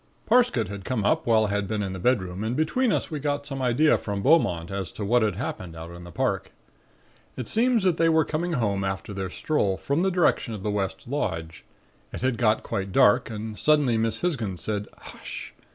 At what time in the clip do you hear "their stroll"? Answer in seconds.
9.13-9.77